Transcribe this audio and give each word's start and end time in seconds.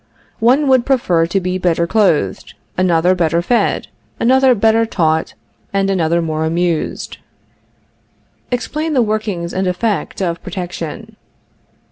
One 0.39 0.49
person 0.61 0.67
would 0.69 0.85
prefer 0.87 1.25
to 1.27 1.39
be 1.39 1.59
better 1.59 1.85
clothed, 1.85 2.55
another 2.75 3.13
better 3.13 3.43
fed, 3.43 3.87
another 4.19 4.55
better 4.55 4.83
taught, 4.83 5.35
and 5.71 5.91
another 5.91 6.23
more 6.23 6.43
amused. 6.43 7.19
Explain 8.49 8.93
the 8.93 9.03
workings 9.03 9.53
and 9.53 9.67
effect 9.67 10.19
of 10.19 10.41
protection. 10.41 11.17